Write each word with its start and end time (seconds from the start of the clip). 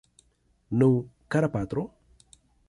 Nu, 0.83 0.87
kara 1.35 1.51
patro? 1.57 1.85